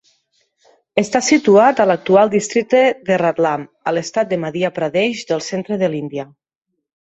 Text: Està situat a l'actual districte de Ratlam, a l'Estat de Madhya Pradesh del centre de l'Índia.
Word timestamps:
Està 1.01 1.21
situat 1.27 1.81
a 1.83 1.87
l'actual 1.89 2.33
districte 2.33 2.81
de 3.11 3.19
Ratlam, 3.25 3.69
a 3.91 3.95
l'Estat 3.99 4.35
de 4.35 4.43
Madhya 4.47 4.75
Pradesh 4.81 5.25
del 5.33 5.49
centre 5.53 5.83
de 5.85 5.95
l'Índia. 5.97 6.31